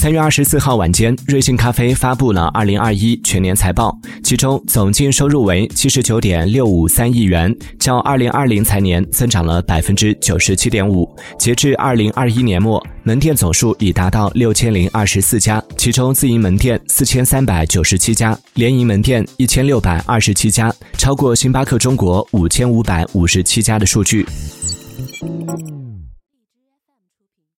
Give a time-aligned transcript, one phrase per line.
[0.00, 11.06] 三月二十四号晚间瑞幸咖啡发布了二零二一全年财报其中总净收入为七十九点六五三亿元较二零二零财年增长了百分之九十七点五
[11.38, 24.26] 截至二零二一年末门店总数已达到六千零二十四家其中自营门店四千三百九十七家联营门店一千六百二十七家超过星巴克中国五千五百五十七家的数据。